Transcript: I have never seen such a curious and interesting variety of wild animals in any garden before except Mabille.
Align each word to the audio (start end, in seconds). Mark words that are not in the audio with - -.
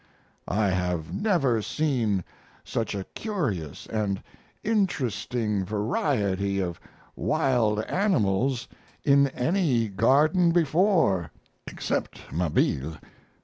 I 0.47 0.69
have 0.69 1.13
never 1.13 1.61
seen 1.61 2.23
such 2.63 2.95
a 2.95 3.03
curious 3.13 3.85
and 3.85 4.23
interesting 4.63 5.63
variety 5.63 6.59
of 6.59 6.79
wild 7.15 7.81
animals 7.81 8.67
in 9.03 9.27
any 9.27 9.89
garden 9.89 10.51
before 10.53 11.29
except 11.67 12.33
Mabille. 12.33 12.97